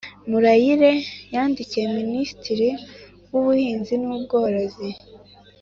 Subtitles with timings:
[0.29, 0.91] Murayire
[1.33, 2.69] yandikiye Minisitiri
[3.31, 4.89] w’Ubuhinzi n’Ubworozi